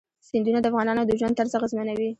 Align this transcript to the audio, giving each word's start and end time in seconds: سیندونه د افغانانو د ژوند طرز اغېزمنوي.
سیندونه 0.27 0.59
د 0.61 0.65
افغانانو 0.71 1.01
د 1.05 1.11
ژوند 1.19 1.37
طرز 1.39 1.51
اغېزمنوي. 1.57 2.09